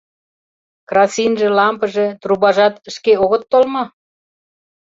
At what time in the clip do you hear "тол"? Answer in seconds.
3.51-3.63